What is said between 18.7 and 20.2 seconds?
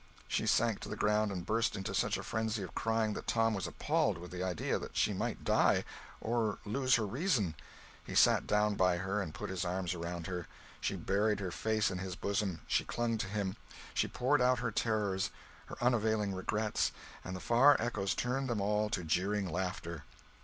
to jeering laughter.